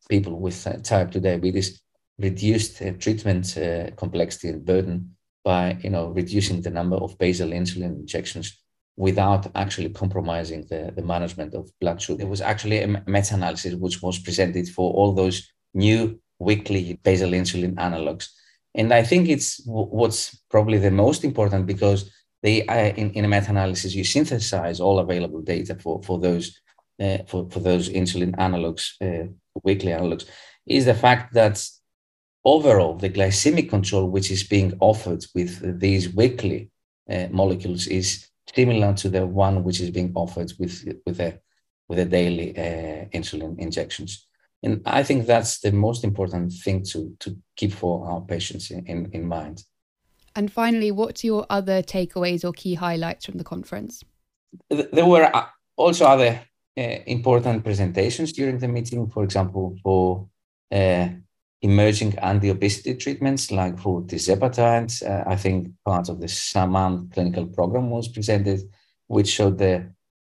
people 0.10 0.40
with 0.40 0.66
uh, 0.66 0.78
type 0.78 1.12
2 1.12 1.20
diabetes 1.20 1.82
reduced 2.18 2.82
uh, 2.82 2.92
treatment 2.94 3.58
uh, 3.58 3.92
complexity 3.96 4.50
and 4.50 4.66
burden 4.66 5.16
by 5.44 5.78
you 5.82 5.90
know 5.90 6.08
reducing 6.08 6.62
the 6.62 6.70
number 6.70 6.96
of 6.96 7.18
basal 7.18 7.50
insulin 7.50 8.00
injections 8.00 8.58
without 8.98 9.48
actually 9.56 9.90
compromising 9.90 10.66
the, 10.70 10.92
the 10.96 11.02
management 11.02 11.54
of 11.54 11.70
blood 11.82 12.02
sugar. 12.02 12.20
There 12.20 12.28
was 12.28 12.42
actually 12.42 12.82
a 12.82 13.04
meta-analysis 13.06 13.76
which 13.76 14.02
was 14.02 14.20
presented 14.20 14.70
for 14.70 14.94
all 14.94 15.12
those 15.14 15.52
new 15.74 16.20
weekly 16.40 16.98
basal 17.04 17.32
insulin 17.32 17.76
analogs. 17.76 18.30
And 18.74 18.94
I 18.94 19.04
think 19.04 19.28
it's 19.28 19.62
what's 19.66 20.42
probably 20.50 20.78
the 20.78 20.92
most 20.92 21.26
important 21.26 21.66
because 21.66 22.10
they 22.46 22.66
uh, 22.68 22.94
in, 23.02 23.08
in 23.18 23.26
a 23.26 23.28
meta-analysis 23.28 23.96
you 23.96 24.04
synthesize 24.04 24.80
all 24.80 25.00
available 25.00 25.42
data 25.42 25.74
for 25.84 25.96
for 26.08 26.18
those 26.26 26.46
uh, 27.04 27.18
for, 27.28 27.50
for 27.50 27.60
those 27.60 27.90
insulin 27.90 28.34
analogs, 28.38 28.84
uh, 29.02 29.28
weekly 29.64 29.92
analogs, 29.92 30.26
is 30.66 30.86
the 30.86 30.94
fact 30.94 31.34
that 31.34 31.58
overall 32.46 32.94
the 32.96 33.10
glycemic 33.10 33.68
control 33.70 34.10
which 34.10 34.32
is 34.32 34.44
being 34.44 34.72
offered 34.80 35.26
with 35.36 35.80
these 35.80 36.14
weekly 36.14 36.70
uh, 37.10 37.28
molecules 37.32 37.88
is 37.88 38.28
similar 38.56 38.94
to 38.94 39.10
the 39.10 39.26
one 39.26 39.64
which 39.64 39.82
is 39.82 39.92
being 39.92 40.12
offered 40.16 40.52
with 40.60 40.76
with 41.06 41.20
a 41.20 41.40
with 41.90 42.00
a 42.00 42.06
daily 42.06 42.58
uh, 42.58 43.06
insulin 43.18 43.60
injections. 43.60 44.28
And 44.64 44.82
I 44.86 45.04
think 45.04 45.26
that's 45.26 45.60
the 45.60 45.72
most 45.72 46.04
important 46.04 46.54
thing 46.64 46.84
to 46.92 47.00
to 47.20 47.36
keep 47.58 47.74
for 47.74 48.08
our 48.10 48.22
patients 48.22 48.72
in, 48.72 48.86
in, 48.86 49.10
in 49.12 49.26
mind. 49.26 49.64
And 50.36 50.52
finally, 50.52 50.92
what's 50.92 51.24
your 51.24 51.46
other 51.50 51.82
takeaways 51.82 52.44
or 52.44 52.52
key 52.52 52.76
highlights 52.76 53.26
from 53.26 53.38
the 53.38 53.44
conference? 53.44 54.04
There 54.70 55.06
were 55.06 55.34
uh, 55.34 55.46
also 55.78 56.06
other 56.06 56.42
uh, 56.78 56.82
important 57.08 57.64
presentations 57.64 58.34
during 58.34 58.60
the 58.60 58.68
meeting, 58.68 59.10
for 59.10 59.24
example, 59.24 59.78
for 59.82 60.28
uh, 60.72 61.08
emerging 61.62 62.18
anti-obesity 62.20 62.96
treatments 62.96 63.50
like 63.52 63.80
for 63.80 64.02
tirzepatide. 64.02 64.92
Uh, 65.02 65.24
I 65.26 65.36
think 65.38 65.70
part 65.86 66.10
of 66.10 66.20
the 66.20 66.28
SURMOUNT 66.28 67.14
clinical 67.14 67.48
program 67.48 67.90
was 67.90 68.10
presented, 68.10 68.62
which 69.08 69.30
showed 69.30 69.58
the 69.58 69.90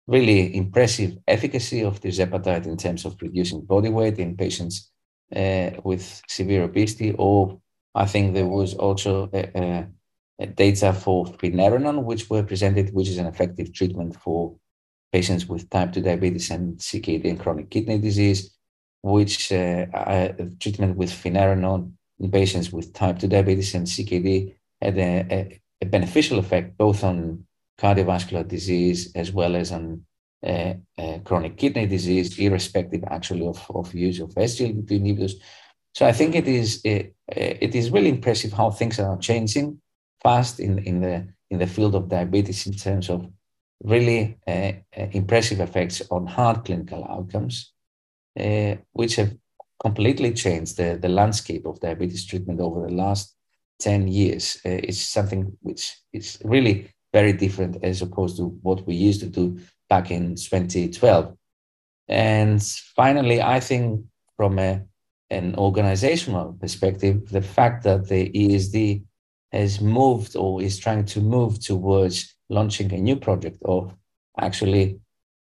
really 0.07 0.57
impressive 0.57 1.19
efficacy 1.29 1.83
of 1.83 2.01
tirzepatide 2.01 2.67
in 2.67 2.77
terms 2.77 3.05
of 3.05 3.21
reducing 3.21 3.61
body 3.61 3.91
weight 3.91 4.19
in 4.19 4.37
patients 4.37 4.91
uh, 5.37 5.71
with 5.85 6.23
severe 6.27 6.65
obesity. 6.65 7.15
Or 7.17 7.61
I 7.95 8.07
think 8.07 8.35
there 8.35 8.47
was 8.47 8.75
also 8.75 9.29
a, 9.33 9.87
a 10.39 10.47
data 10.47 10.93
for 10.93 11.27
finerenone, 11.27 12.05
which 12.05 12.31
were 12.31 12.43
presented, 12.43 12.95
which 12.95 13.09
is 13.09 13.19
an 13.19 13.27
effective 13.27 13.73
treatment 13.73 14.17
for 14.17 14.57
patients 15.13 15.47
with 15.47 15.69
type 15.71 15.93
2 15.93 16.03
diabetes 16.03 16.51
and 16.51 16.79
CKD 16.79 17.31
and 17.31 17.41
chronic 17.41 17.71
kidney 17.71 17.99
disease, 17.99 18.57
which 19.03 19.51
uh, 19.53 19.87
uh, 19.93 20.33
treatment 20.61 20.97
with 20.97 21.11
finerenone 21.11 21.93
in 22.21 22.31
patients 22.31 22.73
with 22.73 22.93
type 22.93 23.19
2 23.19 23.29
diabetes 23.29 23.75
and 23.75 23.87
CKD 23.87 24.55
had 24.81 24.97
a, 24.99 25.27
a, 25.31 25.61
a 25.83 25.87
beneficial 25.87 26.39
effect 26.39 26.77
both 26.79 27.03
on 27.03 27.45
cardiovascular 27.79 28.47
disease 28.47 29.13
as 29.15 29.33
well 29.33 29.57
as 29.57 29.73
on 29.73 30.05
uh, 30.47 30.75
uh, 30.97 31.19
chronic 31.25 31.57
kidney 31.57 31.87
disease, 31.87 32.39
irrespective 32.39 33.05
actually 33.09 33.47
of, 33.47 33.65
of 33.75 33.93
use 33.95 34.21
of 34.21 34.31
SGLT2 34.31 34.91
inhibitors. 34.91 35.33
So 35.93 36.07
I 36.07 36.13
think 36.13 36.35
it 36.35 36.47
is 36.47 36.81
it, 36.85 37.15
it 37.29 37.75
is 37.75 37.91
really 37.91 38.09
impressive 38.09 38.53
how 38.53 38.71
things 38.71 38.99
are 38.99 39.19
changing 39.19 39.81
fast 40.23 40.61
in, 40.61 40.79
in 40.81 41.01
the 41.01 41.29
in 41.51 41.59
the 41.59 41.67
field 41.67 41.95
of 41.95 42.09
diabetes 42.09 42.67
in 42.67 42.75
terms 42.75 43.11
of 43.11 43.27
really 43.83 44.39
uh, 44.47 44.73
impressive 45.13 45.61
effects 45.61 46.03
on 46.11 46.27
hard 46.27 46.65
clinical 46.65 47.05
outcomes, 47.11 47.73
uh, 48.39 48.75
which 48.93 49.17
have 49.17 49.35
completely 49.81 50.33
changed 50.33 50.77
the, 50.77 50.99
the 51.01 51.09
landscape 51.09 51.67
of 51.67 51.81
diabetes 51.81 52.27
treatment 52.27 52.61
over 52.61 52.87
the 52.87 52.93
last 52.93 53.35
10 53.81 54.09
years. 54.09 54.59
Uh, 54.65 54.81
it's 54.85 55.01
something 55.01 55.57
which 55.63 55.97
is 56.13 56.39
really 56.45 56.89
very 57.13 57.33
different 57.33 57.83
as 57.83 58.03
opposed 58.03 58.37
to 58.37 58.45
what 58.63 58.87
we 58.87 58.95
used 58.95 59.21
to 59.21 59.27
do 59.27 59.59
back 59.89 60.11
in 60.11 60.37
2012. 60.37 61.35
And 62.09 62.63
finally, 62.95 63.41
I 63.41 63.61
think 63.61 64.05
from 64.37 64.59
a, 64.59 64.83
an 65.31 65.55
organizational 65.57 66.55
perspective, 66.61 67.29
the 67.29 67.43
fact 67.43 67.85
that 67.85 68.09
the 68.09 68.31
ESD 68.31 69.05
has 69.53 69.81
moved 69.81 70.37
or 70.37 70.63
is 70.63 70.79
trying 70.79 71.05
to 71.05 71.21
move 71.21 71.61
towards 71.61 72.37
launching 72.49 72.93
a 72.93 72.99
new 72.99 73.17
project 73.17 73.59
of 73.65 73.95
actually 74.39 74.99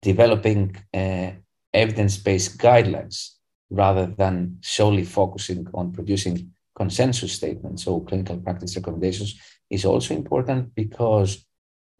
developing 0.02 0.76
uh, 0.94 1.30
evidence-based 1.72 2.58
guidelines 2.58 3.32
rather 3.70 4.06
than 4.06 4.58
solely 4.62 5.04
focusing 5.04 5.66
on 5.74 5.92
producing 5.92 6.52
consensus 6.74 7.32
statements 7.32 7.86
or 7.86 8.04
clinical 8.04 8.36
practice 8.36 8.76
recommendations 8.76 9.38
is 9.70 9.84
also 9.84 10.14
important 10.14 10.74
because 10.74 11.44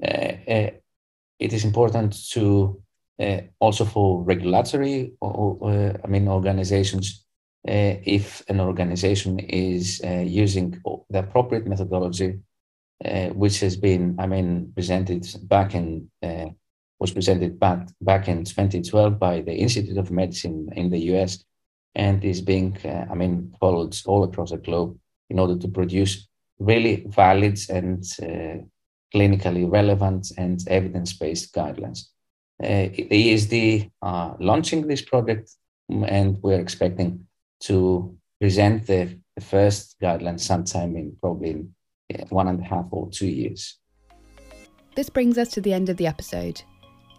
uh, 0.02 0.32
uh, 0.48 0.70
it 1.38 1.52
is 1.52 1.64
important 1.64 2.14
to 2.30 2.80
uh, 3.18 3.40
also 3.58 3.84
for 3.84 4.22
regulatory 4.22 5.12
or, 5.20 5.58
uh, 5.70 5.96
I 6.04 6.06
mean 6.06 6.28
organizations 6.28 7.06
uh, 7.08 7.25
if 7.66 8.42
an 8.48 8.60
organization 8.60 9.38
is 9.40 10.00
uh, 10.04 10.24
using 10.24 10.80
the 11.10 11.18
appropriate 11.18 11.66
methodology 11.66 12.38
uh, 13.04 13.28
which 13.28 13.60
has 13.60 13.76
been, 13.76 14.16
I 14.18 14.26
mean, 14.26 14.72
presented 14.74 15.26
back 15.42 15.74
in 15.74 16.10
uh, 16.22 16.46
was 16.98 17.12
presented 17.12 17.60
back 17.60 17.88
back 18.00 18.26
in 18.26 18.44
2012 18.44 19.18
by 19.18 19.42
the 19.42 19.52
Institute 19.52 19.98
of 19.98 20.10
Medicine 20.10 20.70
in 20.74 20.88
the 20.88 20.98
US, 21.12 21.44
and 21.94 22.24
is 22.24 22.40
being, 22.40 22.76
uh, 22.84 23.04
I 23.10 23.14
mean, 23.14 23.54
followed 23.60 23.94
all 24.06 24.24
across 24.24 24.50
the 24.50 24.56
globe 24.56 24.98
in 25.28 25.38
order 25.38 25.58
to 25.58 25.68
produce 25.68 26.26
really 26.58 27.04
valid 27.08 27.58
and 27.68 28.02
uh, 28.22 28.64
clinically 29.14 29.70
relevant 29.70 30.32
and 30.38 30.66
evidence-based 30.66 31.54
guidelines. 31.54 32.08
Uh, 32.62 32.88
the 32.96 33.34
ESD 33.34 33.90
are 34.00 34.36
launching 34.40 34.86
this 34.86 35.02
project, 35.02 35.50
and 35.90 36.38
we're 36.42 36.60
expecting 36.60 37.25
to 37.60 38.16
present 38.40 38.86
the, 38.86 39.18
the 39.34 39.40
first 39.42 39.96
guidelines 40.00 40.40
sometime 40.40 40.96
in 40.96 41.16
probably 41.20 41.66
one 42.28 42.48
and 42.48 42.60
a 42.60 42.64
half 42.64 42.86
or 42.90 43.10
two 43.10 43.26
years. 43.26 43.78
This 44.94 45.10
brings 45.10 45.36
us 45.38 45.48
to 45.50 45.60
the 45.60 45.72
end 45.72 45.88
of 45.88 45.96
the 45.96 46.06
episode. 46.06 46.62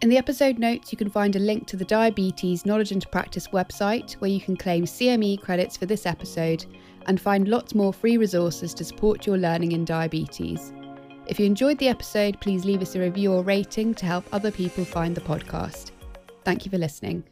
In 0.00 0.08
the 0.08 0.16
episode 0.16 0.58
notes, 0.58 0.92
you 0.92 0.98
can 0.98 1.10
find 1.10 1.34
a 1.34 1.40
link 1.40 1.66
to 1.66 1.76
the 1.76 1.84
Diabetes 1.84 2.64
Knowledge 2.64 2.92
and 2.92 3.10
Practice 3.10 3.48
website 3.48 4.12
where 4.14 4.30
you 4.30 4.40
can 4.40 4.56
claim 4.56 4.84
CME 4.84 5.42
credits 5.42 5.76
for 5.76 5.86
this 5.86 6.06
episode 6.06 6.64
and 7.06 7.20
find 7.20 7.48
lots 7.48 7.74
more 7.74 7.92
free 7.92 8.16
resources 8.16 8.74
to 8.74 8.84
support 8.84 9.26
your 9.26 9.38
learning 9.38 9.72
in 9.72 9.84
diabetes. 9.84 10.72
If 11.26 11.40
you 11.40 11.46
enjoyed 11.46 11.78
the 11.78 11.88
episode, 11.88 12.40
please 12.40 12.64
leave 12.64 12.80
us 12.80 12.94
a 12.94 13.00
review 13.00 13.32
or 13.32 13.42
rating 13.42 13.94
to 13.94 14.06
help 14.06 14.24
other 14.32 14.50
people 14.50 14.84
find 14.84 15.14
the 15.14 15.20
podcast. 15.20 15.90
Thank 16.44 16.64
you 16.64 16.70
for 16.70 16.78
listening. 16.78 17.24